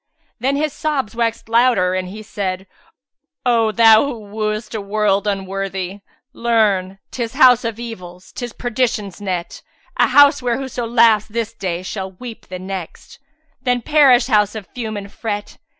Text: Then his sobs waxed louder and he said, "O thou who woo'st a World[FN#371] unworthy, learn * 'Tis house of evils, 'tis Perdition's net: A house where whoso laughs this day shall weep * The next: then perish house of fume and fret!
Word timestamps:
Then 0.39 0.55
his 0.55 0.73
sobs 0.73 1.15
waxed 1.15 1.47
louder 1.47 1.93
and 1.93 2.07
he 2.07 2.23
said, 2.23 2.65
"O 3.45 3.71
thou 3.71 4.03
who 4.03 4.17
woo'st 4.19 4.73
a 4.73 4.81
World[FN#371] 4.81 5.31
unworthy, 5.31 5.99
learn 6.33 6.97
* 7.05 7.11
'Tis 7.11 7.33
house 7.35 7.63
of 7.63 7.79
evils, 7.79 8.31
'tis 8.31 8.51
Perdition's 8.51 9.21
net: 9.21 9.61
A 9.97 10.07
house 10.07 10.41
where 10.41 10.57
whoso 10.57 10.87
laughs 10.87 11.27
this 11.27 11.53
day 11.53 11.83
shall 11.83 12.13
weep 12.13 12.47
* 12.47 12.47
The 12.47 12.57
next: 12.57 13.19
then 13.61 13.83
perish 13.83 14.25
house 14.25 14.55
of 14.55 14.65
fume 14.73 14.97
and 14.97 15.11
fret! 15.11 15.59